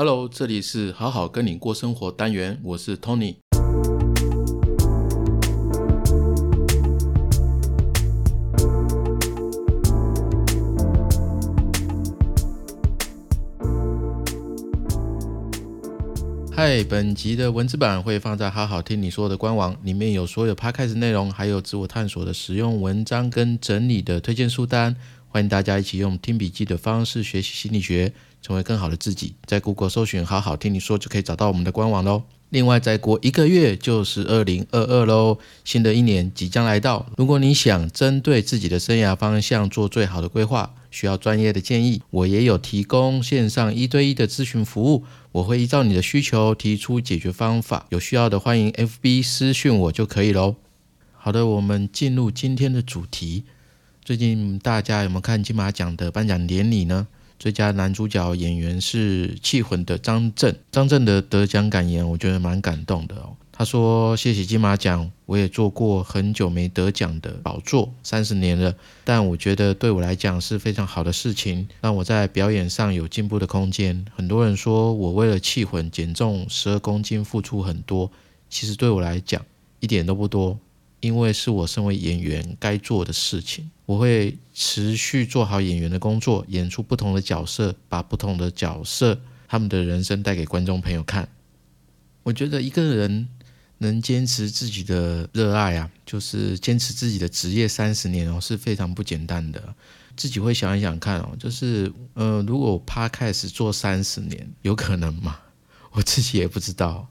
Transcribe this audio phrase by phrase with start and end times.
[0.00, 3.34] Hello，这里是好好跟你过生活单元，我是 Tony。
[16.54, 24.94] 嗨，本集的文字版会放在好好听你说的官网，里面有所有 Podcast 内容，还有自我探索的实用文章跟整理的推荐书单。
[25.30, 29.34] 欢迎大家一起用听笔记的方式学习心理学，成为更好的自己。
[29.44, 32.22] 在 Google 搜寻“好好听你说”就可以找到我们的官网喽。
[32.48, 37.06] 另外，再过一个月就是二零二二喽，新的一年即将来到。
[37.18, 45.04] 如果你想针对自己的生涯方向做最好的规划，需要专业的建议，我也有提供线上一对一的咨询服务。
[45.32, 47.86] 我会依照你的需求提出解决方法。
[47.90, 50.56] 有需要的欢迎 FB 私讯我就可以喽。
[51.12, 53.44] 好的，我们进入今天的主题。
[54.08, 57.06] 最近大家有没有看金马奖的颁奖典礼呢？
[57.38, 60.56] 最佳男主角演员是《气魂》的张震。
[60.72, 63.36] 张震的得奖感言，我觉得蛮感动的哦。
[63.52, 68.74] 他说：“谢谢金马奖，我也做过很久没得奖的宝座，三十年了。
[69.04, 74.06] 但我觉得对我来讲是非常好的事情，让我在表演上有进步的空间。
[74.16, 78.10] 很多人说我为了《气魂》减重十二公斤付出很多，
[78.48, 79.44] 其实对我来讲
[79.80, 80.58] 一点都不多。”
[81.00, 91.28] 因为是我身为演员该做的事情，我会持续做好演员的工作，演出不同的角色，把不同的角色他们的人生带给观众朋友看。
[92.24, 93.28] 我觉得一个人
[93.78, 99.74] 能坚持自己的热爱啊，就是坚持自己的职业三十年哦，是非常不简单的。
[100.16, 105.38] 自己会想一想看哦，就是呃，如果他开始做三十年，有可能吗？
[105.92, 107.08] 我自己也不知道，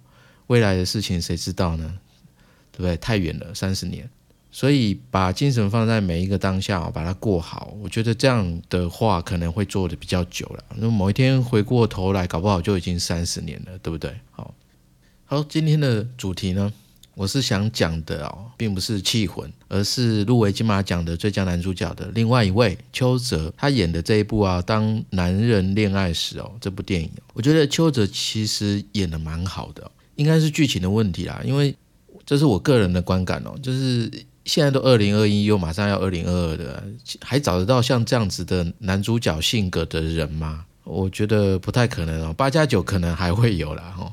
[0.47, 1.99] 未来的事情谁知道呢？
[2.78, 2.95] 对不对？
[2.97, 4.08] 太远了，三十年，
[4.52, 7.75] 所以把精神放在每一个当下，把它过好。
[7.81, 10.64] 我觉得这样的话可能会做的比较久了。
[10.75, 14.14] 那某一天回过头来，搞不好就已经三十年了，对不对？
[14.30, 14.53] 好，
[15.25, 16.72] 好，今天的主题呢，
[17.16, 31.76] 我是想讲的哦，并不是气魂，而是入围金马奖的最佳男主角的另外一位邱泽，他演的这一部啊，当男人恋爱时哦，这部电影，我觉得邱泽其实演的蛮好的，应该是剧情的问题啦，因为。
[32.27, 34.11] 这是我个人的观感哦，就是
[34.43, 36.83] 现在都二零二一，又马上要二零二二的，
[37.21, 40.65] 还找得到像这样子的男主角性格的人吗？
[40.83, 42.33] 我觉得不太可能哦。
[42.33, 44.11] 八加九可能还会有啦，哈，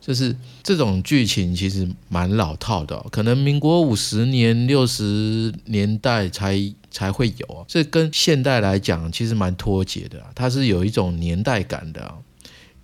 [0.00, 0.34] 就是
[0.64, 6.58] 这种剧情其实蛮老套的，可能民国五十年、六十年代才
[6.90, 12.12] 才会有，哦这跟现代来讲其实蛮脱节的，它是有一种年代感的。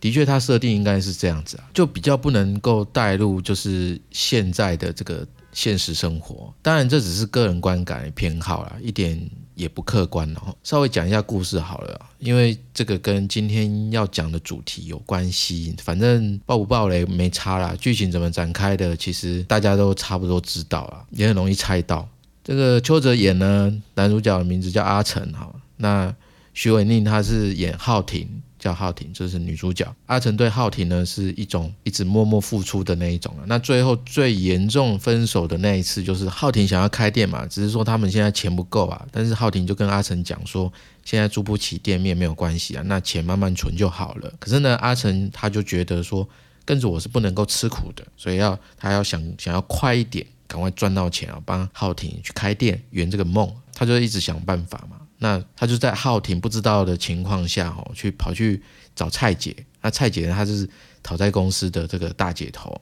[0.01, 6.53] 的确，它设定应该是这样子啊，就比较不能够带入就是现在的这个现实生活。
[6.63, 9.21] 当然，这只是个人观感偏好啦，一点
[9.55, 10.55] 也不客观哦。
[10.63, 15.75] 稍微讲一下故事好了，因为这个跟今天要讲的主题有关系。
[15.83, 22.09] 反正爆不爆雷没差啦，剧情怎么展开的，其实大家都差不多知道了，也很容易猜到。
[22.45, 26.15] 这个邱泽演呢，男主角的名字叫阿成哈，那
[26.55, 28.29] 徐伟宁他是演浩庭。
[28.59, 29.87] 叫浩婷，这是女主角。
[30.07, 33.45] 阿成对浩婷呢是一种一直默默付出的那一种了。
[33.47, 39.07] 那最后最严重分手的那一次，就是浩婷想要开店嘛，只是说他们现在钱不够啊。
[39.13, 40.73] 但是浩婷就跟阿成讲说，
[41.05, 44.33] 现在租不起店面没有关系啊，那钱慢慢存就好了。
[44.39, 46.29] 可是呢，阿成他就觉得说，
[46.65, 53.51] 跟着我是不能够吃苦的，所以要他要想想要快一点，赶快赚到钱啊，帮浩婷去开店圆这个梦。
[53.73, 54.97] 他就一直想办法嘛。
[55.19, 58.63] 那他就在浩庭不知道的情况下，哦，去跑去
[58.95, 59.55] 找蔡姐。
[59.81, 60.69] 那蔡姐呢，她就是
[61.03, 62.81] 讨债公司的这个大姐头，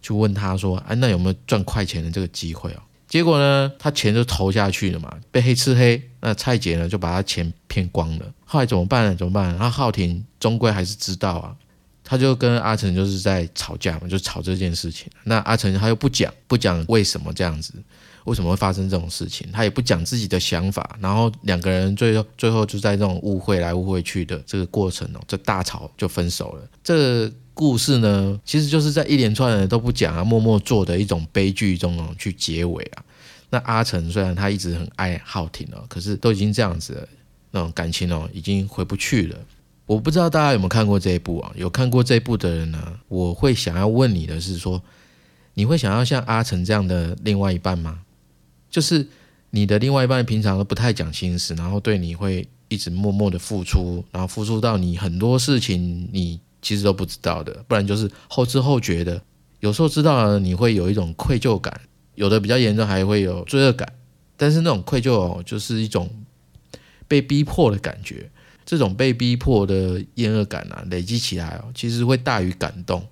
[0.00, 6.02] 去问他说：“哎，那有没有赚快钱的这个机会哦？”结果呢，他钱就投下去了嘛，被黑吃黑。
[6.20, 8.32] 那蔡姐呢，就把他钱骗光了。
[8.44, 9.14] 后来怎么办呢？
[9.14, 9.56] 怎么办？
[9.58, 11.56] 那浩庭终归还是知道啊，
[12.04, 15.08] 他就跟阿成就是在吵架嘛，就吵这件事情。
[15.24, 17.72] 那阿成他又不讲，不讲为什么这样子。
[18.28, 19.48] 为什么会发生这种事情？
[19.52, 26.68] 他也不讲自己的想法，然后两个人最后最后就在这种误会来误会去的这个过程哦，这大吵就分手了。
[26.84, 33.02] 这故事呢，其实就是在一连串的都不讲啊，默默做的一种悲剧中哦去结尾啊。
[33.50, 37.08] 那阿成虽然他一直很爱浩庭哦，可是都已经这样子了，
[37.50, 39.36] 那种感情哦已经回不去了。
[39.86, 41.50] 我不知道大家有没有看过这一部啊？
[41.56, 42.78] 有看过这一部的人呢，
[43.08, 44.82] 我会想要问你的是说，
[45.54, 47.98] 你会想要像阿成这样的另外一半吗？
[48.70, 49.06] 就是
[49.50, 59.22] 你的另外一半平常都不太讲心思，然后对你会一直默默的付出，然后付出到你很多事情你其实都不知道的，不然就是后知后觉的。
[59.60, 61.80] 有时候知道了你会有一种愧疚感，
[62.14, 63.92] 有的比较严重还会有罪恶感，
[64.36, 66.08] 但是那种愧疚哦，就是一种
[67.08, 68.30] 被逼迫的感觉。
[68.64, 73.02] 这种被逼迫的厌恶感啊，累积起来哦，其实会大于感动。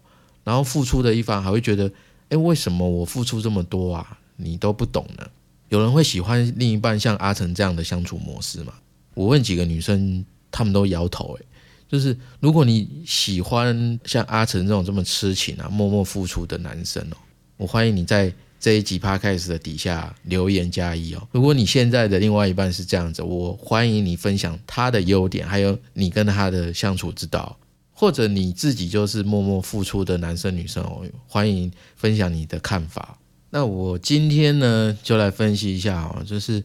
[0.45, 1.91] 然后付出的一方还会觉得，
[2.29, 5.27] 哎，为什么我付出这么多啊，你都不懂呢？
[5.69, 8.73] 有人会喜欢另一半像阿成这样的相处模式吗？
[9.15, 11.37] 我问几个女生，她们都摇头。
[11.41, 11.45] 哎，
[11.89, 17.17] 就是如果你喜欢像阿成这种这么痴情啊、默默付出的男生哦，
[17.57, 18.33] 我欢迎你在。
[18.59, 21.29] 这一集 podcast 的底下留言加一哦。
[21.31, 27.57] 如果你现在的另外一半是这样子，我欢迎你分享他的优点，还有你跟他的相处之道，
[27.93, 33.17] 或者你自己就是默默付出的男生女生哦，欢迎分享你的看法。
[33.57, 36.63] 那我今天呢，就来分析一下哦，就是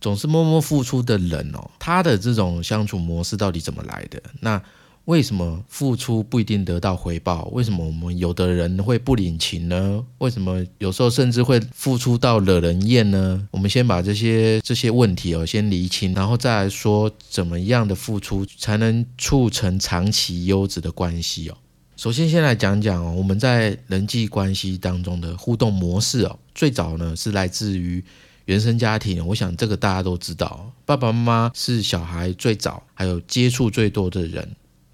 [0.00, 4.20] 总是默默付出的人哦，他的这种相处模式到底怎么来的？
[4.40, 4.60] 那。
[5.06, 7.46] 为什么付出不一定得到回报？
[7.46, 10.04] 为什么我们有的人会不领情呢？
[10.18, 13.48] 为什么有时候甚至会付出到惹人厌呢？
[13.50, 21.56] 我们先把这些这些问题哦先厘清，然后再来说怎么样的付出才能促成长期优质的关系哦。
[22.02, 28.02] 首先，先来讲讲哦，我们在人际关系当中的互动模式哦，最早呢是来自于
[28.46, 29.24] 原生家庭。
[29.24, 34.44] 我想这个大家都知道，爸爸妈妈是小孩最早还有接触最多的人。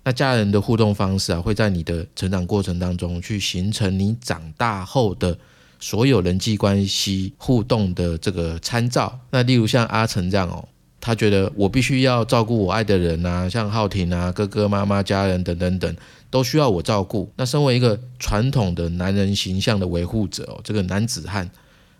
[0.04, 5.34] 那家人的互动方式啊，会在你的成长过程当中去形成你长大后的
[5.80, 9.18] 所有人际关系互动的这个参照。
[9.30, 10.68] 那例如像阿成这样哦，
[11.00, 15.96] 他觉得我必须要照顾我爱的人啊，像浩庭啊、哥哥、妈妈、家人等等等，
[16.30, 17.32] 都需要我照顾。
[17.36, 21.50] 那身为一个传统的男人形象的维护者哦，这个男子汉，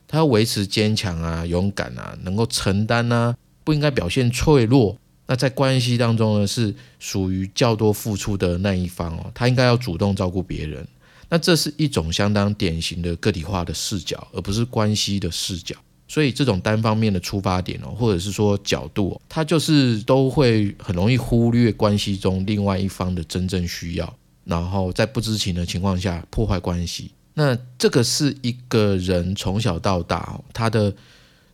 [0.07, 4.97] 他要维持坚强啊、勇敢啊，能够承担啊，不应该表现脆弱。
[5.27, 10.87] 那在关系当中呢，是属于较多付出的那一方哦，他应该要主动照顾别人。
[11.29, 15.77] 那这是一种相当典型的个体化的视角，而不是关系的视角。
[16.09, 24.15] 所以这种单方面的出发点哦，或者是说角度，它就是都会很容易忽略关系中另外一方的真正需要，
[24.45, 27.13] 然后在不知情的情况下破坏关系。
[27.35, 30.93] 那这个是一个人从小到大他的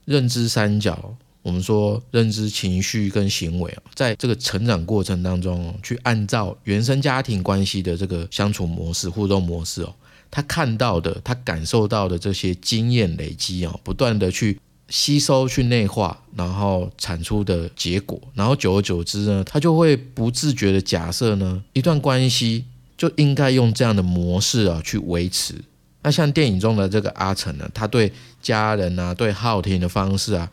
[0.07, 1.15] 认知三角。
[1.43, 9.95] 我们说认知、情绪跟行为，在这个成长过程当中，去按照原生家庭关系的这个相处模式、互动模式哦，
[10.35, 14.59] 他看到的、他感受到的这些经验累积啊，不断的去
[14.89, 22.65] 吸收、去内化，然后产出的结果，然后久而久之呢，他就会不自觉的假设呢，一段关系
[22.97, 25.55] 就应该用这样的模式啊去维持。
[26.03, 30.51] 那像电影中的这个阿成呢，他对家人啊、对浩庭的方式啊。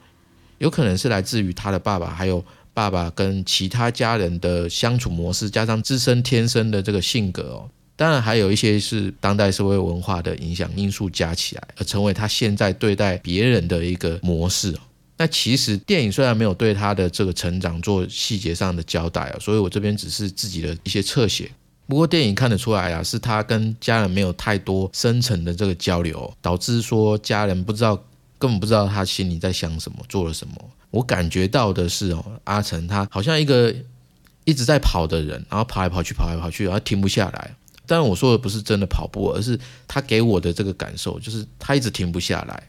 [0.60, 7.70] 有可能是来自于他的爸爸，还有爸爸跟其他家人的相处模式，加上自身天生的这个性格哦。
[7.96, 14.76] 当然，还有一些是当代社会文化的影响因素加起来，而成为他现在对待别人的一个模式。
[15.18, 21.52] 那其实电影虽然没有对他的这个成长做细节上的交代啊，所以我这边只是自己的一些侧写。
[21.88, 28.02] 不过电影看得出来啊，是他跟家人没有太多深层的这个交流，导致说家人不知道。
[28.40, 30.56] 根本不知道他心里在想什么，做了什么。
[30.90, 33.72] 我感觉到的是哦，阿成他好像一个
[34.46, 37.56] 一直在跑的人，然后跑来跑去，跑来跑去，然后停不下来。
[37.92, 42.64] 但然我说的不是真的跑步，而是他给我的这个感受，就是他一直停不下来，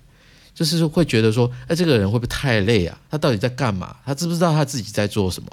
[0.52, 3.00] 就是会觉得说，哎，这个人会不会太累啊？
[3.08, 3.94] 他到底在干嘛？
[4.04, 5.48] 他知不知道他自己在做什么？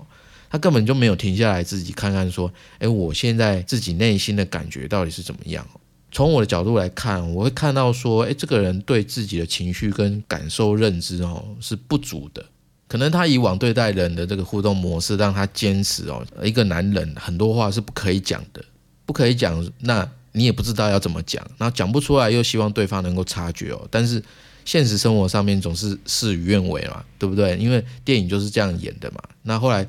[0.49, 5.63] 他根本就没有停下来自己看看说，哎，我现在自己内心的感觉到底是怎么样？
[6.11, 12.43] 从我的角度来看，我会看到说，哎，这个人对自己的情绪跟感受认知哦是不足的。
[12.87, 18.65] 可能他以往对待人的这个互动模式，让他坚持哦，一个男人很多话是不可以讲的，
[19.09, 23.87] 不可以讲，那你也不知道要怎么讲，然后讲不出来，又希望对方能够察觉哦。
[23.89, 24.23] 但是
[24.65, 27.57] 现实生活上面总是事与愿违嘛，对不对？
[27.57, 29.19] 因为电影就是这样演的嘛。
[29.41, 29.83] 那后来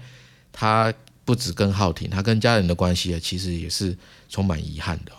[0.51, 0.91] 他
[1.27, 3.95] 不止跟浩庭，他跟家人的关系啊，其实也是
[4.31, 5.13] 充满遗憾的。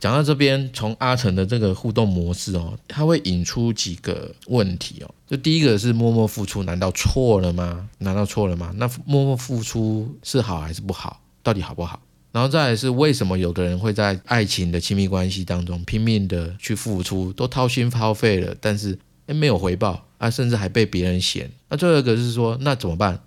[0.00, 5.14] 讲到这边，从阿成的这个互动模式哦，他会引出几个问题哦。
[5.26, 7.86] 就第一个是默默付出，难道错了吗？
[7.98, 8.72] 难道错了吗？
[8.76, 11.20] 那默默付出是好还是不好？
[11.42, 12.00] 到底好不好？
[12.34, 21.48] 然后再来是为什么有的人会在爱情的亲密关系当中拼命的去付出，都掏心掏肺了，但是诶没有回报啊，甚至还被别人嫌。
[21.68, 23.20] 那最后一个是说，那怎么办？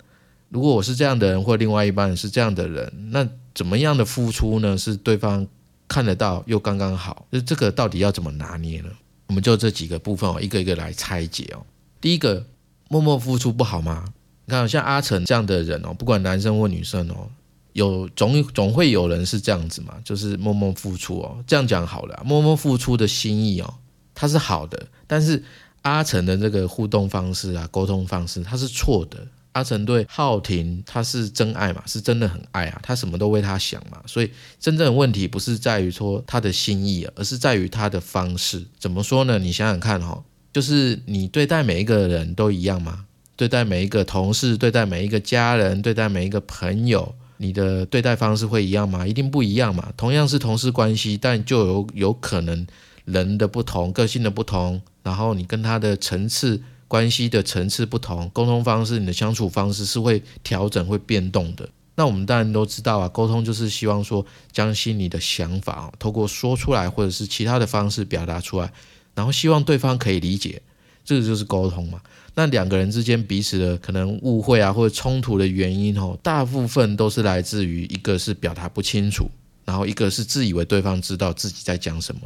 [0.50, 4.78] 如果我是这样的人，或另外一半是这样的人，那怎么样的付出呢？
[4.78, 5.48] 是对方。
[5.90, 8.90] 看得到又刚刚好，就这个到底要怎么拿捏呢？
[9.28, 11.66] 我们就这几个部分哦，一个一个来拆解哦。
[12.02, 12.46] 第一个，
[12.90, 14.04] 默默付出不好吗？
[14.44, 17.30] 你看，像阿成这样的人哦，不管男生或女生哦，
[17.78, 21.38] 有总总会有人是这样子嘛，就是默默付出哦。
[21.46, 23.72] 这样讲好了，默默付出的心意哦，
[24.16, 25.44] 它是好的，但是
[25.84, 29.28] 阿成的这个互动方式啊，沟通方式，它是错的。
[29.52, 34.30] 阿成对浩庭他是真爱嘛，是真的很爱啊，他什么都为他想嘛，所以
[34.60, 38.66] 真正的问题不是在于说他的心意，而是在于他的方式。
[38.80, 39.40] 怎么说呢？
[39.40, 43.06] 你想想看哈，就是你对待每一个人都一样吗？
[43.36, 49.06] 对待每一个同事，对待每一个家人，对待每一个朋友，你的对待方式会一样吗？
[49.06, 49.92] 一定不一样嘛。
[49.96, 52.66] 同样是同事关系，但就有有可能
[53.06, 61.70] 人的不同，个性的不同，然后你跟他的层次关系的层次不同，沟通方式，你的相处方式是会调整、会变动的。
[61.96, 68.72] 那我们当然都知道啊，沟通就是希望说将心里的想法啊透过说出来，或者是其他的方式表达出来，
[69.16, 70.62] 然后希望对方可以理解，
[71.04, 72.00] 这个就是沟通嘛。
[72.40, 79.28] 那两个人之间彼此的可能误会啊，或者冲突的原因哦，大部分都是来自于一个是表达不清楚，
[79.66, 82.22] 然后一个是自以为对方知道自己在讲什么。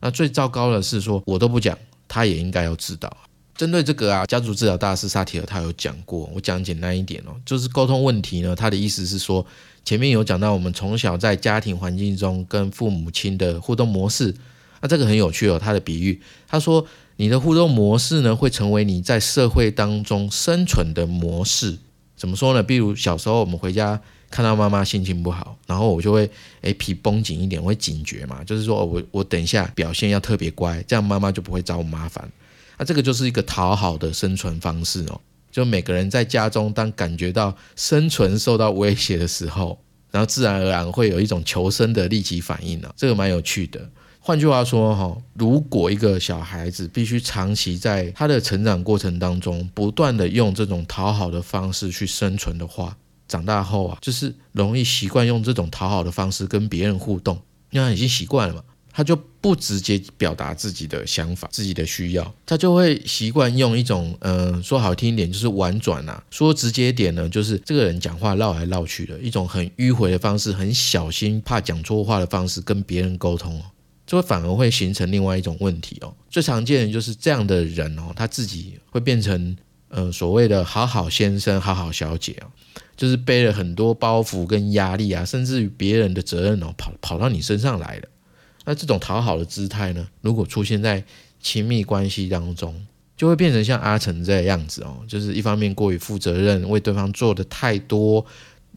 [0.00, 1.76] 那最糟糕的是说，我都不讲，
[2.08, 3.14] 他也应该要知道。
[3.54, 9.44] 针对这个啊，家族治疗大师萨提尔他有讲过，我讲简单一点哦，就是沟通问题呢，他的意思是说，
[9.84, 14.34] 前面有讲到我们从小在家庭环境中跟父母亲的互动模式，
[14.80, 16.86] 那这个很有趣哦，他的比喻，他说。
[17.20, 21.76] 你的互动模式呢，会成为你在社会当中生存的模式。
[22.16, 22.62] 怎么说呢？
[22.62, 24.00] 比如小时候我们回家
[24.30, 26.30] 看到妈妈心情不好，然后我就会
[26.62, 32.26] 诶皮绷紧一点，我会警觉嘛，就是说我我等一下表现要特别乖，这样妈妈就不会找我麻烦。
[32.78, 35.20] 那这个就是一个讨好的生存方式哦。
[35.52, 39.78] 就每个人在家中，当感觉到生存受到威胁的时候，
[40.10, 42.90] 然后自然而然会有一种求生的立即反应呢。
[42.96, 43.90] 这个蛮有趣的。
[44.30, 52.96] 换句话说，哈，如果一个小孩子必须长期在他的成长过程当中，不断的用这种讨好的方式去生存的话，
[53.26, 57.36] 长大后啊，就是容易习惯用这种讨好的方式跟别人互动，
[57.72, 73.62] 因为他已经习惯了嘛，他就不直接表达自己的想法、自己的需要，他就会习惯用一种，嗯，说好听一点就是婉转啊，说直接点呢，就是这个人讲话绕来绕去的一种很迂回的方式，很小心怕讲错话的方式跟别人沟通哦。
[74.10, 76.12] 就反而会形成另外一种问题哦。
[76.28, 79.56] 最常见的就是这样的人哦，他自己会变成
[79.88, 82.50] 呃所谓的好好先生、好好小姐啊，
[82.96, 88.08] 就是背了很多包袱跟压力啊，甚至于别人的责任哦，跑跑到你身上来了。
[88.64, 91.04] 那这种讨好的姿态呢，如果出现在
[91.40, 92.84] 亲密关系当中，
[93.16, 98.26] 就会变成像阿成这样子哦，就是一方面过于负责任，为对方做的太多，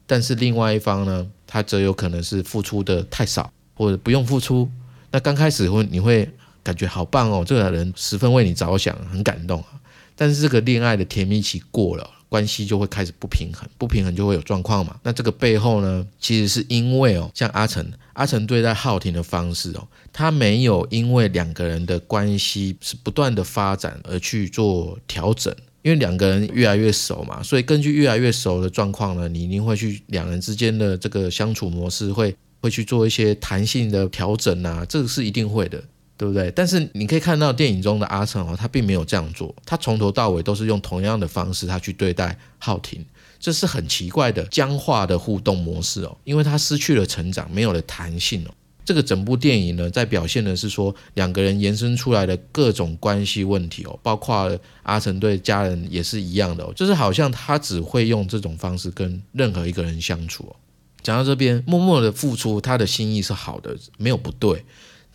[0.06, 4.70] 但是另外一方呢，他则有可能是付出的太少，或者不用付出。
[5.14, 6.28] 那刚开始会你会
[6.64, 9.80] 感觉好棒哦，这个人十分为你着想，很感动啊。
[10.16, 15.00] 但是这个恋爱的甜蜜期过了，关系就会开始不平衡，不平衡就会有状况嘛。
[15.04, 32.36] 那这个背后呢，其实是因为哦，像阿成，阿成对待浩庭的方式哦，他没有因为两个人的关系是不断的发展而去做调整，因为两个人越来越熟嘛，所以根据越来越熟的状况呢，你一定会去两人之间的这个相处模式会。
[32.64, 35.84] 会去做一些弹性的调整啊，这个是一定会的，
[36.16, 36.50] 对不对？
[36.52, 43.04] 但是你可以看到电影中的阿成哦，他并没有这样做，他从头到尾都是用同样的方式，他去对待浩庭，
[43.38, 48.52] 这是很奇怪的僵化的互动模式哦，因为他失去了成长，没有了弹性哦。
[48.86, 60.56] 这个整部电影呢，在表现的是说两个人延伸出来的各种关系问题哦，包括阿成对家人也是一样的哦，就是好像他只会用这种方式跟任何一个人相处哦。
[61.04, 64.66] 讲到这边，默默的付出，他的心意是好的，没有不对。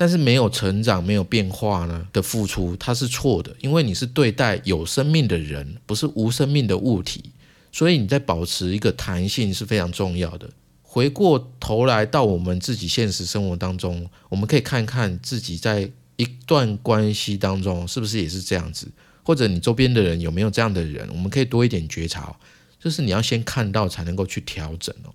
[0.01, 7.33] 但是没有成长、没有变化呢的付出，它是错的，因为你是对待有生命的人，不是无生命的物体，
[7.73, 10.49] 所以你在保持一个弹性是非常重要的。
[10.83, 18.87] 回过头来到我们自己现实生活当中，我们可以看看自己在一段关系当中是不是也是这样子，
[19.25, 22.37] 或者你周边的人有没有这样的人，我们可以多一点觉察，
[22.79, 25.11] 就是你要先看到才能够去调整哦。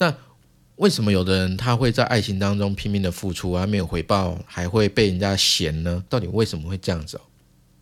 [0.00, 0.12] 那
[0.76, 6.02] 为什么有的人他会在爱情当中拼命的付出，而没有回报，还会被人家嫌呢？
[6.08, 7.20] 到底为什么会这样子？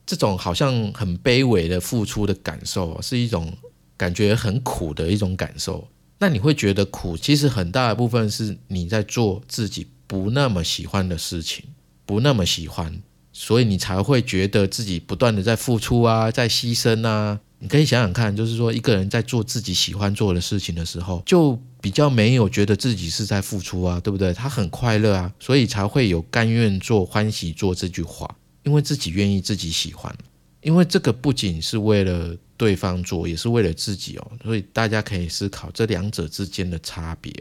[0.05, 3.57] 这种好像很卑微的付出的感受，是一种
[3.97, 5.87] 感觉很苦的一种感受。
[6.19, 11.67] 那你会觉得苦，其实很大的部分是你在做自己不那么喜欢的事情，
[12.05, 13.01] 不那么喜欢，
[13.33, 17.39] 所以你才会觉得自己不断的在付出啊，在牺牲啊。
[17.61, 24.33] 你可以想想看，就是说一个人在做自己喜欢做的事情的时候，就比较没有觉得自己是在付出啊，对不对？
[24.33, 30.15] 他很快乐啊，所以才会有甘愿做、欢喜做这句话，因为自己愿意、自己喜欢。
[30.61, 34.33] 因为这个不仅是为了对方做，也是为了自己哦。
[34.43, 37.33] 所以大家可以思考这两者之间的差别。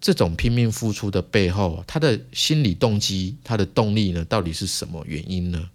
[0.00, 5.68] 这种拼命付出的背后，他的心理动机、他的动力呢，到底是什么原因呢？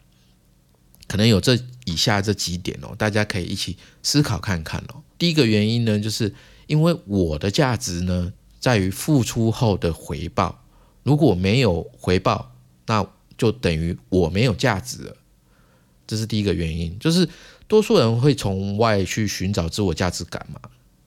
[1.07, 5.01] 可能有这以下这几点哦，大家可以一起思考看看哦。
[5.17, 6.33] 第一个原因呢，就是
[6.67, 10.59] 因为我的价值呢，在于付出后的回报。
[11.03, 12.55] 如果没有回报，
[12.85, 13.05] 那
[13.37, 15.17] 就等于我没有价值了。
[16.07, 17.27] 这是第一个原因，就是
[17.67, 20.59] 多数人会从外去寻找自我价值感嘛，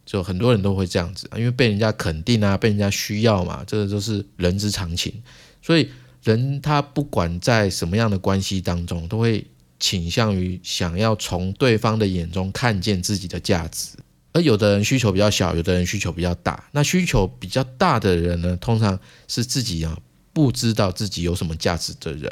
[0.05, 5.23] 就很多人都会这样子，因为被人家肯定啊，被人家需要嘛，这个都是人之常情。
[5.63, 5.89] 所以
[6.23, 9.47] 人他不管在什么样的关系当中，都会
[9.79, 13.91] 倾向于想要从对方的眼中看见自己的价值。
[14.33, 16.69] 而有的人需求比较小，有的人需求比较大。
[16.73, 19.99] 那需求比较大的人呢，通常是自己啊
[20.33, 22.31] 不知道自己有什么价值的人，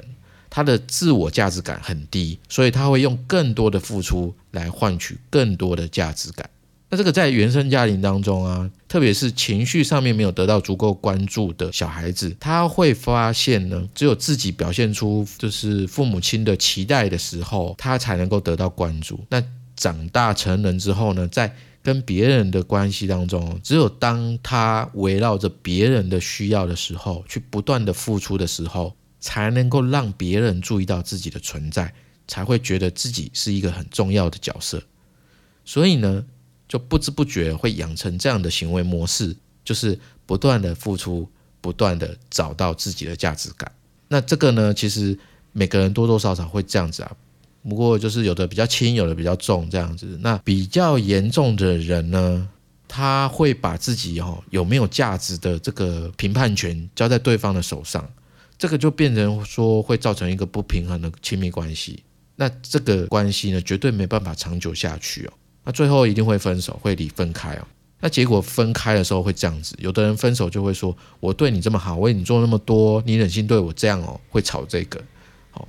[0.50, 6.50] 他的自我价值感很低，所以他会用更多的付出来换取更多的价值感。
[6.94, 19.18] 那这个在原生家庭当中啊，特别是情绪上面没有得到足够关注的小孩子，他会发现呢，只有自己表现出就是父母亲的期待的时候，他才能够得到关注。
[19.28, 19.42] 那
[19.74, 31.92] 长大成人之后呢，在跟别人的关系当中，只有当他围绕着别人的需要的时候，去不断的付出的时候，才能够让别人注意到自己的存在，
[32.28, 34.80] 才会觉得自己是一个很重要的角色。
[35.64, 36.24] 所以呢，
[36.74, 39.32] 就不知不觉会养成这样的行为模式，
[39.64, 41.24] 就是不断的付出，
[41.60, 43.70] 不断的找到自己的价值感。
[44.08, 45.16] 那这个呢，其实
[45.52, 47.12] 每个人多多少少会这样子啊。
[47.62, 50.18] 不过就是有的比较轻，有的比较重这样子。
[50.20, 52.48] 那比较严重的人呢，
[52.88, 58.04] 他会把自己哦有没有价值的这个评判权交在对方的手上，
[58.58, 62.02] 这个就变成说会造成一个不平衡的亲密关系。
[62.34, 65.32] 那这个关系呢，绝对没办法长久下去哦。
[65.64, 67.66] 那最后一定会分手，会离分开哦。
[68.00, 75.02] 那结果分开的时候会这样子，有的人分手就会说：“我对你这么好，为你做那么多，你忍心对我这样哦？”会吵这个。
[75.50, 75.66] 好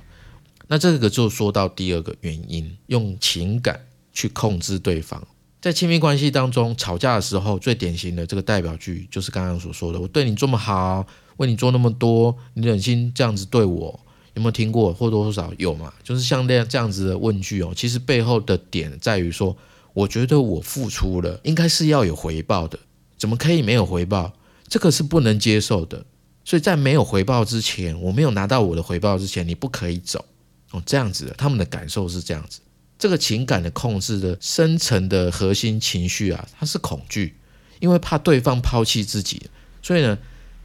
[0.68, 3.80] 那这个就说到第二个原因，用情感
[4.12, 5.26] 去控制对方。
[5.62, 11.06] 在亲密关系当中，吵架的时候，最典型的这个代表句就是刚刚所说的：“我对你这么好，
[11.38, 13.98] 为你做那么多，你忍心这样子对我？”
[14.34, 14.92] 有没有听过？
[14.92, 15.90] 或多或少有嘛？
[16.02, 19.56] 就是像这样这样子的问句哦，其实背后的点在于说，
[19.96, 22.78] 我觉得我付出了，应该是要有回报的，
[23.16, 24.30] 怎么可以没有回报？
[24.68, 26.04] 这个是不能接受的。
[26.44, 30.22] 所以在没有回报之前，我没有拿到我的回报之前，你不可以走。
[30.72, 32.60] 哦，这样子的，他们的感受是这样子。
[32.98, 37.34] 这个情感的控制的深层的核心情绪啊，它是恐惧，
[37.80, 39.48] 因为怕对方抛弃自己，
[39.80, 40.18] 所以呢，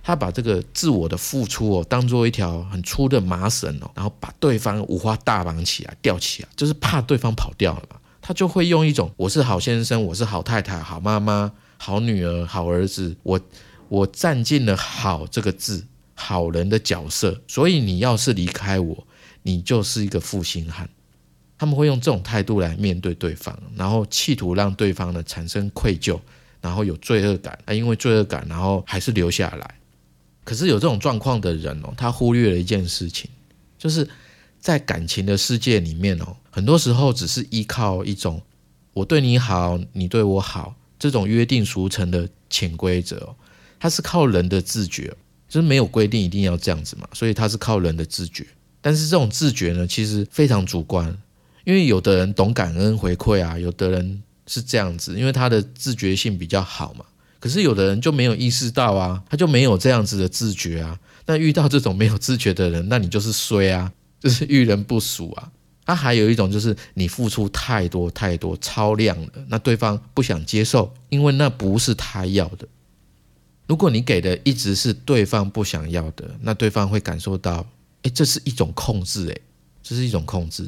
[0.03, 7.95] 他把这个自我的付出哦，当做一条很粗的麻绳哦，然后把对方五花大绑起来，吊起来，就是怕对方跑掉了嘛。
[8.31, 13.37] 他就会用一种我是好先生，我是好太太，好妈妈，好女儿，好儿子，我
[13.89, 19.05] 我占尽了好这个字，好人的角色，所以你要是离开我。
[19.41, 20.89] 你就是一个负心汉，
[21.57, 26.17] 他们会用这种态度来面对对方，然后企图让对方呢产生愧疚，
[26.61, 29.75] 然后有罪恶感啊，因为罪恶感，然后还是留下来。
[30.45, 33.29] 可是有这种状况的人哦，他忽略了一件事情，
[33.77, 34.07] 就是
[34.61, 38.41] 在感情的世界里面哦，很多时候只是依靠一种
[38.93, 43.35] 我对你好，你对我好这种约定俗成的潜规则哦，
[43.79, 45.13] 它是靠人的自觉，
[45.49, 48.45] 就是没有规定一定要这样子嘛，所以它是靠人的自觉。
[48.81, 51.15] 但是这种自觉呢，其实非常主观，
[51.65, 57.05] 因为有的人懂感恩回馈啊，有的人是这样子，因为他的自觉性比较好嘛。
[57.39, 60.99] 可是有的人就没有意识到啊，他就没有这样子的自觉啊。
[61.25, 63.91] 那遇到这种没有自觉的人，那你就是衰啊，
[64.21, 65.51] 就是遇人不淑啊。
[65.83, 72.65] 他还有一种就是你付出太多太多超量了，那对方不想接受，因为那不是他要的。
[73.67, 77.67] 如果你给的一直是对方不想要的，那对方会感受到。
[78.03, 79.37] 哎，这是一种控制，哎，
[79.83, 80.63] 这是一种控制，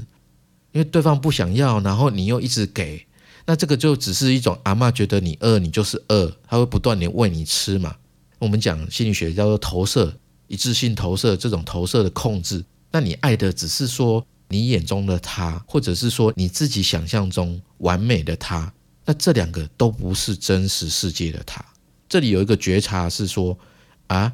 [0.71, 3.03] 因为对方不想要，然后你又一直给，
[3.47, 7.95] 那这个就只是一种阿妈觉得你饿，你就是饿，他会不断的喂你吃嘛。
[8.37, 18.71] 我们讲心理学叫做投射，一致性投射，这种投射的控制，那你爱的只是说你眼中的他，或者是说你自己想象中完美的他，
[19.03, 21.61] 那这两个都不是真实世界的他。
[22.07, 23.57] 这里有一个觉察是说
[24.07, 24.31] 啊。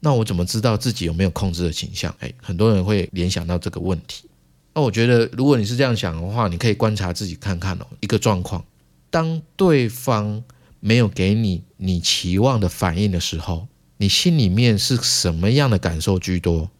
[0.00, 2.14] 那我怎么知道自己有没有控制的倾向？
[2.18, 4.28] 哎，很多人会联想到这个问题。
[4.74, 8.62] 那我觉得，如果你是这样想的话，你可以观察自己看看哦，一个状况：
[9.08, 10.44] 当对方
[10.80, 16.70] 没有给你你期望的反应的时候，你心里面是什么样的感受居多？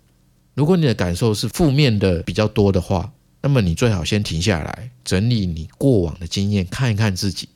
[0.55, 7.49] 如果你的感受是负面的比较多的话，那么你最好先停下来，整理你过往的经验，看一看自己。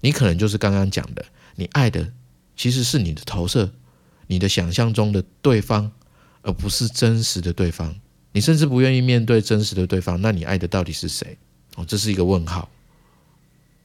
[0.00, 2.12] 你可能就是刚刚讲的，你爱的
[2.56, 3.70] 其实是你的投射。
[4.28, 5.88] 你的想象中的对方，
[6.42, 7.94] 而不是真实的对方。
[8.32, 11.38] 你甚至不愿意面对真实的对方，那你爱的到底是谁？
[11.76, 12.68] 哦，这是一个问号。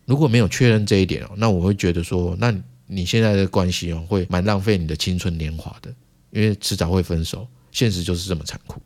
[0.05, 2.51] 如果没有确认这一点哦，那我会觉得说，那
[2.87, 5.93] 你现在的关系哦，会蛮浪费你的青春年华的，
[6.31, 8.81] 因为迟早会分手，现实就是这么残酷。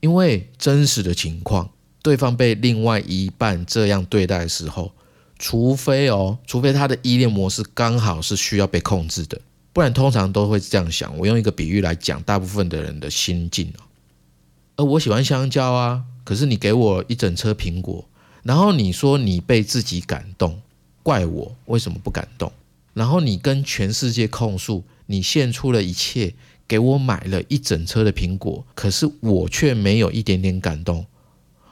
[0.00, 1.70] 因为真实的情况，
[2.02, 4.92] 对方被另外一半这样对待的时候，
[5.38, 9.40] 除非哦，除非他的依恋模式刚好是需要被控制的，
[9.72, 11.16] 不然通常都会这样想。
[11.18, 13.80] 我用一个比喻来讲，大部分的人的心境哦。
[14.76, 18.06] 而我喜欢香蕉啊，可是你给我一整车苹果，
[18.42, 20.60] 然后你说你被自己感动，
[21.02, 22.52] 怪我为什么不感动？
[22.92, 26.34] 然后你跟全世界控诉，你献出了一切，
[26.68, 31.06] 给我买了一整车的苹果，可是我却没有一点点感动。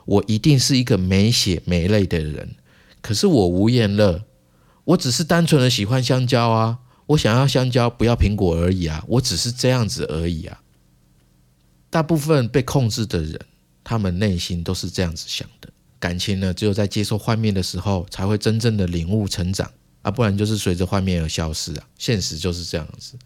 [0.06, 2.56] 我一定是一个没血没泪的人，
[3.00, 4.24] 可是我无言了。
[4.84, 10.60] 我只是单纯的喜欢香蕉啊，我想要香蕉，不要苹果而已啊，我只是这样子而已啊。
[11.88, 13.40] 大部分被控制的人，
[13.82, 15.70] 他们内心都是这样子想的。
[15.98, 19.70] 感情呢，只有在接受幻灭的时候，才会真正的领悟成长
[20.02, 21.88] 啊，不然就是随着幻灭而消失啊。
[21.96, 23.16] 现实就是这样子。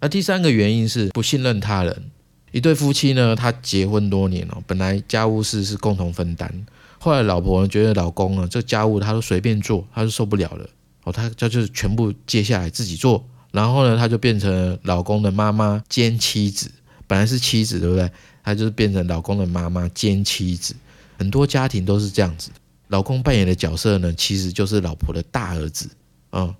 [0.00, 2.10] 那第三个原因是不信任他人。
[2.52, 6.66] 一对夫妻呢，他结婚多年哦，本来家务事是共同分担，
[6.98, 10.68] 后来老婆呢觉得老公呢这家务他都随便做，他就受不了了
[11.04, 16.70] 哦，他他就是全部接下来自己做，然后呢他就变成老公的妈妈兼妻子。
[17.06, 18.10] 本来是妻子，对不对？
[18.42, 20.76] 她就是变成老公的妈妈兼妻子。
[21.16, 22.50] 很多家庭都是这样子，
[22.88, 25.88] 老公扮演的角色呢，其实就是老婆的大儿子。
[26.32, 26.54] 嗯，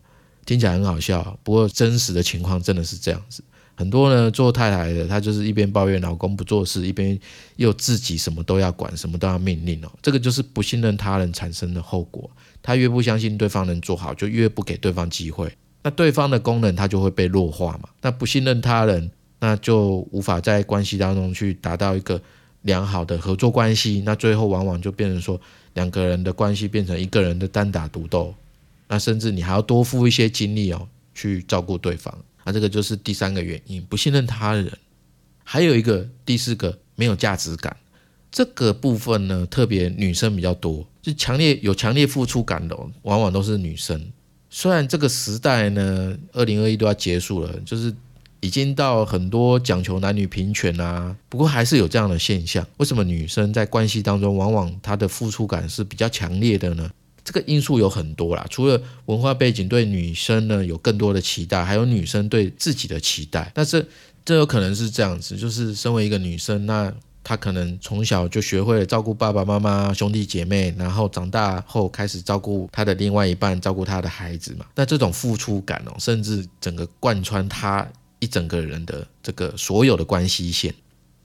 [0.49, 3.45] 听起来很好笑，不过真实的情况真的是这样子。
[3.75, 7.21] 很多呢做太太的，她就是一边抱怨老公不做事，一边
[7.57, 9.93] 又自己什么都要管，什么都要命令哦。
[10.01, 12.31] 这个就是不信任他人产生的后果。
[12.63, 15.53] 他越不相信对方能做好，就越不给对方机会。
[15.83, 17.91] 那对方的功能他就会被弱化嘛。
[18.01, 19.11] 那不信任他人。
[19.41, 22.21] 那就无法在关系当中去达到一个
[22.63, 25.41] 良好的合作关系，那最后往往就变成说
[25.75, 28.35] 两个人的关系变成一个人的单打独斗，
[28.89, 32.13] 那甚至你还要多付一些精力哦去照顾对方，
[32.45, 34.73] 那这个就是第三个原因，不信任他人。
[35.45, 37.77] 还有一个第四个没有价值感，
[38.33, 44.11] 这个部分呢特别女生比较多，就强烈有强烈付出感的往往都是女生。
[44.51, 47.95] 虽然这个时代呢二零二一都要结束了，就是。
[48.41, 52.65] 已经到很多讲求男女平权啊，不过还是有这样的现象。
[52.77, 56.89] 为什么女生在关系当中，往往她的付出感是比较强烈的呢？
[57.29, 63.53] 这个因素有很多啦，除了文化背景对女生呢有更多的期待，还有女生对自己的期待。
[63.55, 63.87] 但是
[64.25, 66.91] 这有可能是这样子，就是身为一个女生，那
[67.23, 74.65] 她可能从小就学会了照顾爸爸妈妈、兄弟姐妹，然后长大后开始照顾她的另外一半，照顾她的孩子嘛。
[74.75, 77.87] 那这种付出感哦，甚至整个贯穿她。
[78.21, 80.75] 一整个人的这个所有的关系线，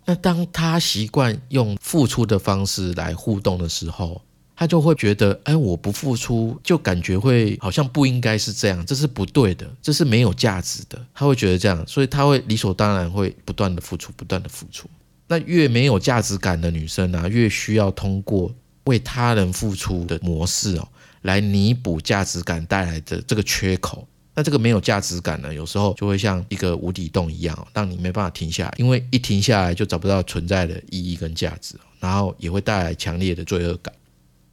[0.06, 4.22] 那当她习惯用付出的方式来互动的时候，
[4.56, 11.04] 他就会觉得，哎，我不付出就感觉会好像不应该是这样，这是不对的，这是没有价值的。
[11.14, 14.88] 他会觉得这样，所以他会理所当然会不断的付出，不断的付出。
[15.28, 20.88] 那越没有价值感的女生啊，越需要通过为他人付出的模式哦，
[21.24, 24.08] 来弥补价值感带来的这个缺口。
[24.36, 33.94] 那这个没有价值感呢，有时候就会像一个无底洞一样，让你没办法停下来，因为一停下来就找不到存在的意义跟价值，然后也会带来强烈的罪恶感。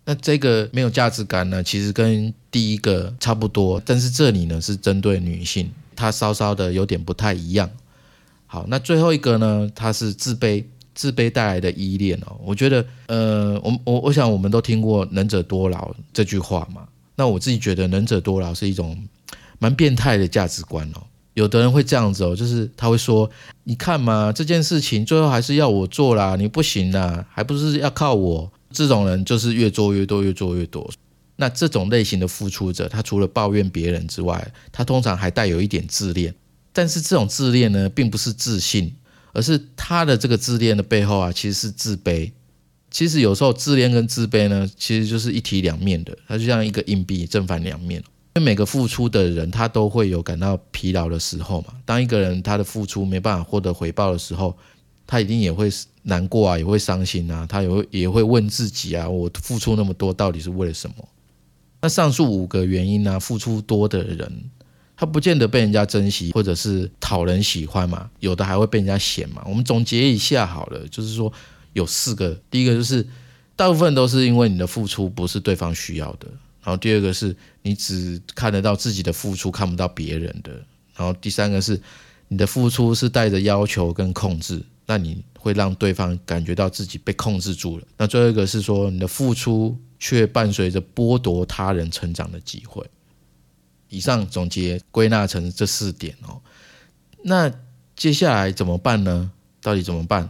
[0.04, 7.70] 那这个没有价值感呢，其实跟第一个差不多，但是这里呢是针对女性，她稍稍的有点不太一样。
[8.46, 12.36] 好，那最后一个呢，它是自卑，自卑带来的依恋哦。
[12.44, 16.86] 我觉得，呃，我我我想我们都听过“能者多劳”这句话嘛。
[17.14, 18.96] 那我自己觉得“能者多劳”是一种。
[19.62, 21.02] 蛮变态的价值观哦，
[21.34, 23.30] 有的人会这样子哦，就是他会说
[23.64, 30.90] ：“你看嘛，这件事情最后还是要我做啦，你不行啦，还不是要靠我。”这种人就是越做越多，越做越多。
[31.36, 36.34] 那这种类型的付出者，他除了抱怨别人之外，他通常还带有一点自恋。
[36.72, 38.94] 但是这种自恋呢，并不是自信，
[39.32, 42.30] 而是他的这个自恋的背后啊，其实是自卑。
[42.90, 48.02] 其实有时候自恋跟自卑呢，其实就是一体两面的，它就像一个硬币，正反两面。
[48.34, 51.74] 因为每个付出的人，他都会有感到疲劳的时候嘛。
[51.84, 54.56] 当一个人他的付出没办法获得回报的时候，
[55.06, 55.68] 他一定也会
[56.02, 61.08] 难过啊，也会伤心啊，他也会也会问自己啊：我付出那么多，到底是为了什么？
[61.82, 63.18] 那上述五个原因呢？
[63.18, 64.50] 付出多的人，
[64.96, 68.10] 他不见得被人家珍惜，或者是讨人喜欢嘛。
[68.20, 69.42] 有的还会被人家嫌嘛。
[69.46, 71.32] 我们总结一下好了，就是说
[71.72, 72.38] 有四个。
[72.50, 73.06] 第一个就是，
[73.56, 76.26] 大部分都是因为你的付出不是对方需要的。
[76.62, 80.52] 然后第二个是你只看得到自己的付出，看不到别人的。
[80.94, 81.80] 然后第三个是
[82.28, 84.62] 你的付出是带着要求跟控制。
[84.90, 87.86] 那你会让对方感觉到自己被控制住了。
[87.96, 92.84] 那最后一个是说，你的付出却伴随着剥夺他人成长的机会。
[93.88, 96.40] 以上总结归纳成这四点哦。
[97.22, 97.48] 那
[97.94, 99.30] 接下来怎么办呢？
[99.62, 100.28] 到底怎么办？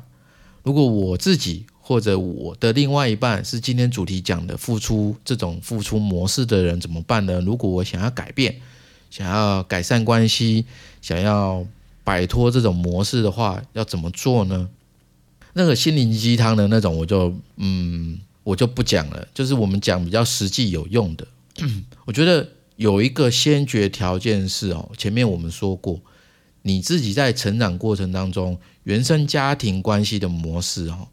[0.62, 7.40] 如果我自己或者我的另外一半是今天主题讲的付出这种付出模式的人怎么办呢？
[7.40, 8.60] 如果我想要改变，
[9.08, 10.66] 想要改善关系，
[11.00, 11.66] 想要
[12.10, 14.68] 摆脱这种模式的话，要怎么做呢？
[15.52, 19.28] 那个心灵鸡汤的那种，我就嗯，我就不讲了。
[19.32, 21.24] 就是我们讲比较实际有用的。
[22.06, 26.00] 我觉得有一个先决条件是哦，前面我们说过，
[26.62, 31.06] 你自己在成长过程当中，原生家庭关系的模式哦，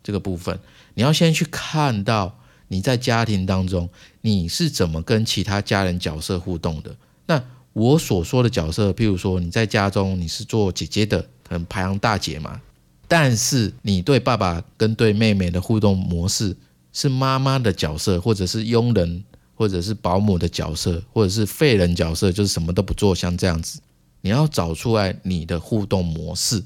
[0.00, 0.56] 这个部分，
[0.94, 2.38] 你要先去看到
[2.68, 3.88] 你在家庭当中
[4.20, 6.94] 你是怎么跟其他家人角色互动的。
[7.26, 7.42] 那
[7.80, 12.60] 我所说的角色，譬如说你在家中你是做姐姐的，可能排行大姐嘛，
[13.08, 16.54] 但是你对爸爸跟对妹妹的互动模式
[16.92, 23.80] 是妈妈的角色，或者是佣人，或者是保姆的角色，或者是废人角色，就是什么都不做，像这样子，
[24.20, 26.62] 你要找出来你的互动模式，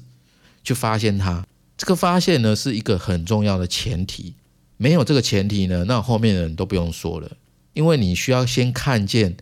[0.65, 1.47] 去发现它。
[1.77, 4.33] 这个发现呢，是一个很重要的前提。
[4.75, 7.31] 没有这个前提呢，那后面的人都不用说了，
[7.71, 9.37] 因为你需要先看见。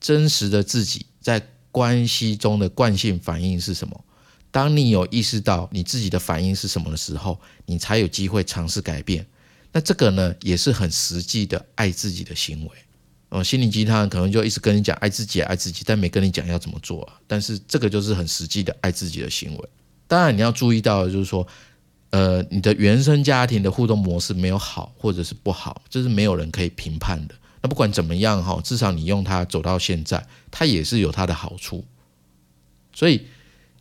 [0.00, 4.04] 真实的自己在关系中的惯性反应是什么？
[4.50, 9.26] 当你有意识到你自己的反应是什么的时候，你才有机会尝试改变。
[9.70, 12.70] 那这个呢，也是很实际的爱自己的行为。
[13.28, 17.20] 哦，心灵鸡汤可能就一直跟你讲爱自己，爱自己，但没跟你讲要怎么做啊。
[17.26, 19.68] 但是这个就是很实际的爱自己的行为。
[20.06, 21.46] 当然你要注意到，就是说，
[22.08, 27.34] 呃，你的原生家庭的互动模式没有好或者是不好，这是没有人可以评判的。
[27.62, 31.84] 那不管怎么样哈，至少你用它走到现在，它也是有它的好处。
[32.92, 33.26] 所以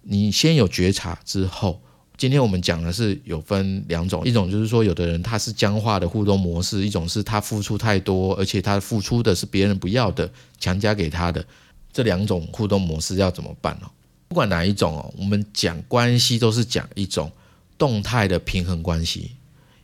[0.04, 1.82] 你先有觉察之后，
[2.18, 11.46] 今天我们讲的是有分两种，一种就是说有的人他是僵化的互动模式，一种是他付出太多，而且他付出的是别人不要的，强加给他的。
[11.94, 13.90] 这两种互动模式要怎么办呢？
[14.28, 17.32] 不管哪一种哦，我们讲关系都是讲一种
[17.78, 19.32] 动态的平衡关系，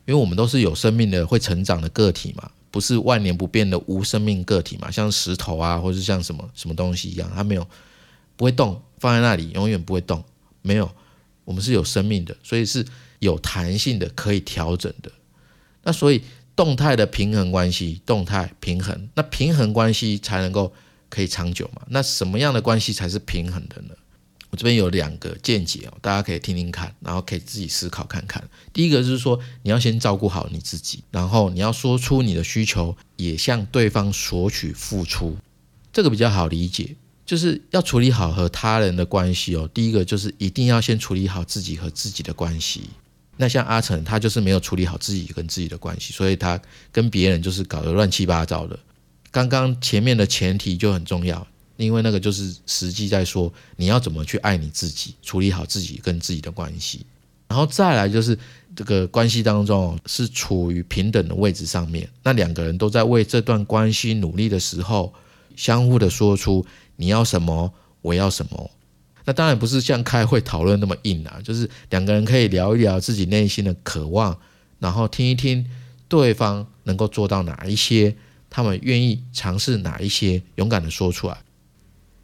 [0.06, 2.52] 因为我们都是有生命的、会成长的个体嘛。
[2.74, 4.90] 不是万年不变的无生命个体嘛？
[4.90, 7.68] 像石头啊，或者像什么什么东西一样，它没有
[8.36, 10.24] 不会动，放在那里永远不会动。
[10.64, 10.92] 没有，
[11.46, 12.84] 我们是有生命的，所以是
[13.20, 15.12] 有弹性的，可以调整的。
[15.84, 16.24] 那所以
[16.56, 20.74] 动态的平衡关系，动态平衡，那平衡关系才能够
[21.10, 21.84] 可以长久嘛？
[21.90, 23.94] 那什么样的关系才是平衡的呢？
[24.54, 28.48] 我这边有两个见解哦，大家可以听听看，然后可以自己思考看看。
[28.72, 35.36] 第一个就是说，你要先照顾好你自己，然后你要说出你的需求，也向对方索取付出，
[35.92, 36.96] 这个比较好理解。
[37.26, 39.68] 就是要处理好和他人的关系哦。
[39.74, 42.84] 第一个就是一定要先处理好自己和自己的关系。
[43.38, 46.62] 那像阿成，他就是没有处理好自己跟自己的关系，所以他
[46.92, 48.78] 跟别人就是搞得乱七八糟的。
[49.32, 51.48] 刚刚前面的前提就很重要。
[51.76, 57.06] 因为那个就是实际在说你要怎么去爱你自己，处理好自己跟自己的关系，
[57.48, 58.38] 然后再来就是
[58.76, 65.14] 这个关系当中是处于平等的位置上面，那两个人都在为这段关系努力的时候，
[65.56, 68.72] 相互的说出你要什么，我要什么。
[69.26, 74.38] 那当然不是像开会讨论那么硬啊，就是两个人可以聊一聊自己内心的渴望，
[74.80, 75.66] 然后听一听
[76.10, 78.14] 对方能够做到哪一些，
[78.50, 81.38] 他们愿意尝试哪一些，勇敢的说出来。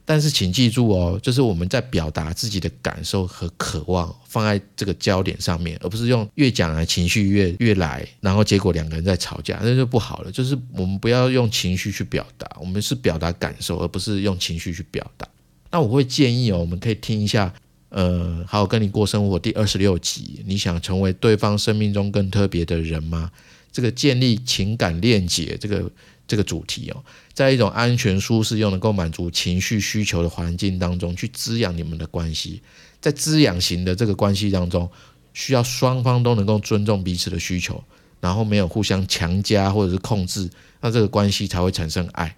[0.09, 10.31] 但是请记住哦，就是我们在表达自己的感受和渴望放在这个焦点上面，而不是用越讲啊情绪越越来，然后结果两个人在吵架，那就不好了。
[10.31, 15.27] 就是我们不要用情绪去表达，我们是表达感受，而不是用情绪去表达。
[15.69, 17.53] 那我会建议哦，我们可以听一下，
[17.89, 23.29] 呃，好好跟你过生活第二十六集，你想成为对方生命中更特别的人吗？
[23.71, 25.87] 这个建立情感链接，这个。
[26.29, 32.61] 这个主题哦，在一种安全、舒适又能够满足情绪需求的环境当中去滋养你们的关系，
[33.01, 34.87] 在滋养型的这个关系当中，
[35.33, 37.83] 需要双方都能够尊重彼此的需求，
[38.21, 40.47] 然后没有互相强加或者是控制，
[40.81, 42.35] 那这个关系才会产生爱。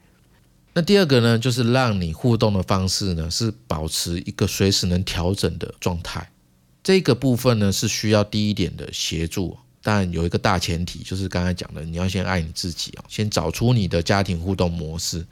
[0.73, 6.31] 那第二个呢，就是让你互动的方式呢是保持一个随时能调整的状态，
[6.81, 9.57] 这个部分呢是需要第一点的协助。
[9.83, 15.25] 但有一个大前提，就是刚才讲的，你要先爱你自己啊，先找出你的家庭互动模式。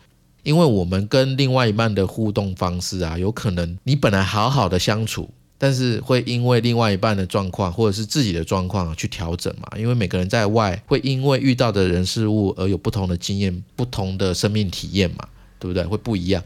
[0.43, 9.77] 因为我们跟另外一半的互动方式啊，有可能你本来好好的相处，但是会因为另外一半的状况或者是自己的状况去调整嘛。
[9.77, 15.27] 因为每个人在外会因为遇到的人事物而有不同的经验、不同的生命体验嘛，
[15.59, 15.83] 对不对？
[15.83, 16.41] 会不一样。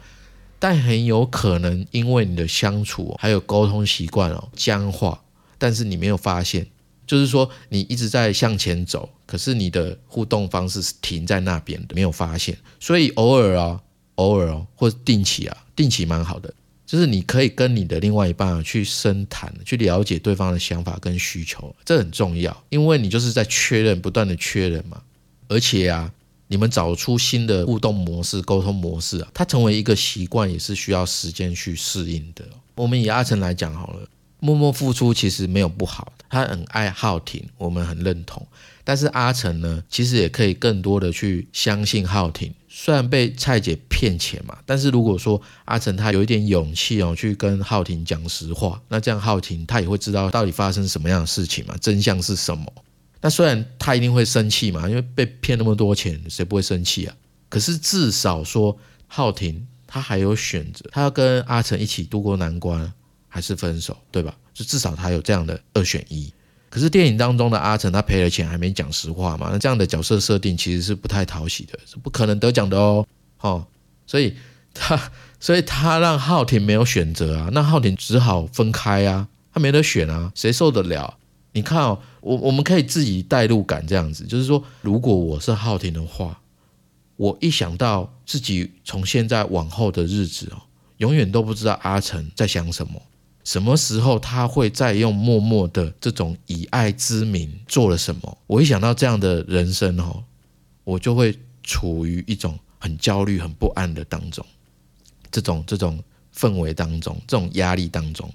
[0.60, 5.22] 但很有可能因为你的相处还有沟通习惯哦僵化。
[5.58, 6.68] 但是你没有发现，
[7.06, 12.58] 就是说你一直在向前走，可是你的互动方式是停在那边的，没有发现。
[12.80, 13.82] 所以偶尔啊，
[14.16, 16.54] 偶尔哦，或定期啊，定期蛮好的，
[16.86, 25.02] 就是你可以跟你的另外一半去深谈，去了解对方的想法跟需求，这很重要，因为你就是在确认，不断的确认嘛。
[25.50, 26.12] 而且啊，
[26.48, 32.46] 你们找出新的互动模式、沟通模式啊，它成为一个习惯，也是需要时间去适应的。
[32.76, 34.08] 我们以阿成来讲好了。
[34.44, 38.46] 默默付出其实没有不好，他很爱浩庭，我们很认同。
[38.84, 42.54] 但是阿成呢，其实也可以更多的去相信浩庭。
[42.68, 52.66] 虽然被蔡姐骗钱嘛，但是如果说阿成他有一点勇气哦，去跟浩庭讲实话，那这样浩庭他也会知道到底发生什么样的事情嘛，真相是什么。
[53.22, 57.16] 那虽然他一定会生气嘛，因为被骗那么多钱，谁不会生气啊？
[57.48, 58.78] 可是至少说
[59.08, 62.92] 浩庭他还有选择，他要跟阿成一起度过难关。
[63.34, 64.36] 还是分手，对吧？
[64.54, 66.32] 就至少他有这样的二选一。
[66.70, 69.50] 可是电影当中的阿成，他赔了钱还没讲实话嘛？
[69.52, 73.04] 那这样的角色设定其实是不太讨喜的，是不可能得奖的哦。
[73.42, 73.66] 哦，
[74.06, 74.36] 所以
[74.72, 81.18] 他， 所以他让浩庭没有选择啊，那浩庭只好分开啊，他没得选啊，谁受得了？
[81.54, 86.40] 你看哦，我我们可以自己代入感这样子，就是说，如果我是浩庭的话，
[87.16, 90.62] 我一想到自己从现在往后的日子哦，
[90.98, 93.02] 永远都不知道阿成在想什么。
[93.44, 98.38] 什么时候他会再用默默的这种以爱之名做了什么？
[98.48, 100.24] 我一想到这样的人生哦，
[100.84, 104.46] 我就会处于一种很焦虑、很不安的当中，
[105.30, 106.02] 这种这种
[106.36, 108.32] 氛围当中，这种压力当中，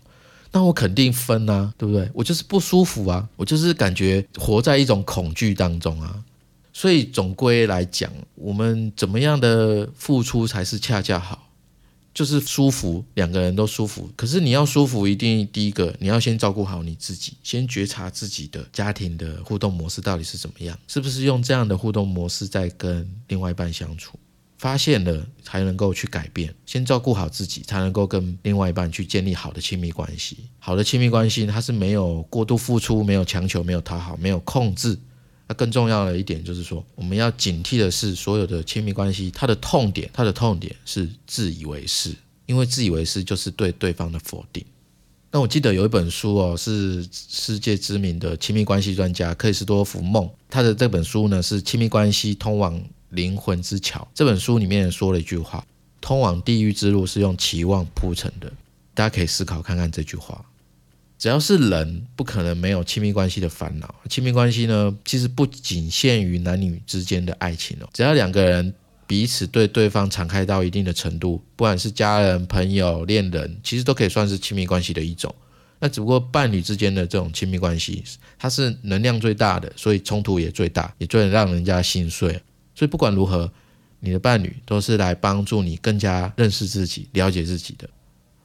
[0.52, 2.08] 那我肯定分啊，对不对？
[2.12, 6.22] 我就是不舒服啊，我就是感觉活在一种恐惧当中啊。
[6.72, 11.47] 所以总归来讲，我们怎么样的付出才是恰恰好？
[12.18, 14.10] 就是舒服，两个人都舒服。
[14.16, 24.18] 可是你要舒服，一定第一个你要先照顾好你自己，先觉察自己的家庭的互动模式到底是怎么样，是不是用这样的互动模式在跟另外一半相处？
[24.56, 26.52] 发现了才能够去改变。
[26.66, 30.38] 先照顾好自己，才能够跟另外一半去建立好的亲密关系。
[30.58, 34.98] 好的亲密关系，它是没有过度付出，没有强求，没有讨好，没有控制。
[35.48, 44.64] 那更重要的一点就是说，我们要警惕的是，所有的亲密关系，它的痛点，它的痛点是自以为是，因为自以为是就是对对方的否定。
[45.30, 52.78] 那我记得有一本书哦，是世界知名的亲密关系专家克里斯多夫梦，他的这本书呢是《亲密关系通往
[53.10, 54.00] 灵魂之桥》。
[54.14, 55.66] 这本书里面说了一句话
[56.00, 58.52] ：“通往地狱之路是用期望铺成的。”
[58.94, 60.44] 大家可以思考看看这句话。
[61.18, 63.94] 只要是人，不可能没有亲密关系的烦恼。
[64.08, 67.88] 亲密关系呢，其实不仅限于男女之间的爱情哦。
[67.92, 68.72] 只要两个人
[69.06, 75.34] 彼此对对方敞开到一定的程度，不管是家人、朋友、恋人，其实都可以算是亲密关系的一种。
[75.80, 78.04] 那只不过伴侣之间的这种亲密关系，
[78.38, 82.40] 它是能量最大的，所以冲突也最大，也最让人家心碎。
[82.74, 83.50] 所以不管如何，
[83.98, 87.88] 你的伴侣都是来帮助你更加认识自己、了解自己的。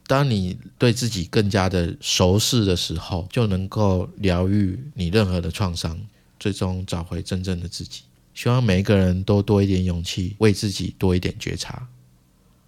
[0.06, 5.98] 当你对自己更加的熟识的时候，就能够疗愈你任何的创伤，
[6.40, 8.02] 最终找回真正的自己。
[8.34, 11.88] 希望每一个人都多一点勇气，为自己多一点觉察。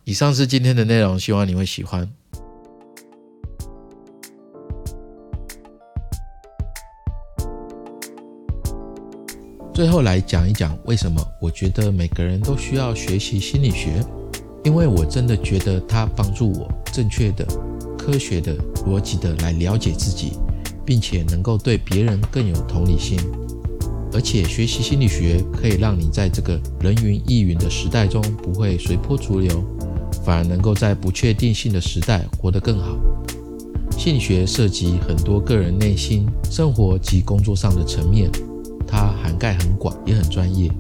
[0.06, 2.10] 以上是今天的内容，希望你会喜欢。
[9.74, 14.02] 最后来讲一讲，为什么我觉得每个人都需要学习心理学。
[14.64, 17.46] 因为我真的觉得它帮助我正确的、
[17.98, 18.56] 科学的、
[18.88, 20.32] 逻辑的来了解自己，
[20.86, 23.20] 并且能够对别人更有同理心。
[24.14, 29.62] 而且学习心理学可以让你在这个人云亦云的时代中不会随波逐流，
[30.24, 32.96] 反而能够在不确定性的时代活得更好。
[33.98, 38.32] 心理学涉及很多个人内心、生活及工作上的层面，
[38.88, 40.72] 它涵盖很广，也很专业。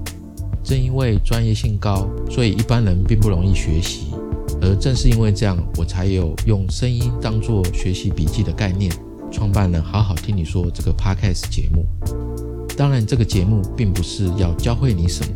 [0.63, 4.13] 正因为专业性高，所以一般人并不容易学习。
[4.65, 8.91] 而正是因为这样，我才有用声音当做学习笔记的概念，
[9.31, 11.85] 创办了好好听你说这个 podcast 节目。
[12.75, 15.31] 当然，这个节目并不是要教会你什么，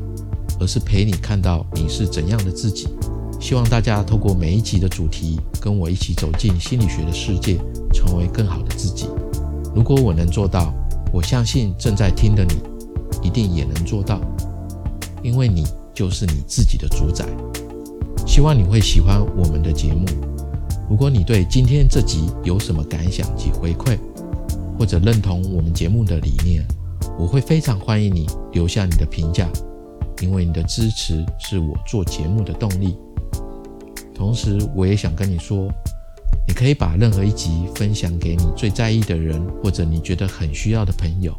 [0.59, 2.87] 而是陪你看到你是怎样的自己。
[3.39, 7.57] 希望大家透过每一集的主题，跟我一起走进心理学的世界，
[7.93, 9.07] 成为更好的自己。
[9.75, 10.73] 如果我能做到，
[11.13, 12.55] 我相信正在听的你，
[13.21, 14.19] 一定也能做到。
[15.21, 17.25] 因为你就是你自己的主宰，
[18.30, 20.05] 希望你会喜欢我们的节目。
[20.88, 23.97] 如果你对今天这集有什么感想及回馈，
[24.77, 26.63] 或者认同我们节目的理念，
[27.17, 29.49] 我会非常欢迎你留下你的评价，
[30.21, 32.95] 因为你的支持是我做节目的动力。
[34.13, 35.67] 同时，我也想跟你说，
[36.47, 41.36] 你可以把任何一集分享给你最在意的人，或者你觉得很需要的朋友。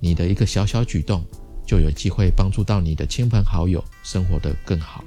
[0.00, 1.22] 你的一个小小举动，
[1.64, 5.04] 就有机会帮助到你的亲朋好友生活得更好。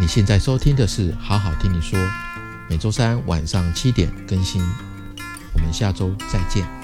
[0.00, 1.98] 你现在收听的是《好好听你说》，
[2.70, 4.62] 每周三晚上七点更新。
[5.52, 6.79] 我们下周再见。